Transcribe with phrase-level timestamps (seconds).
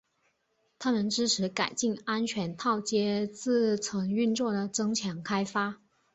[0.79, 5.79] 它们支持改进安全套接字层运作的增强开发。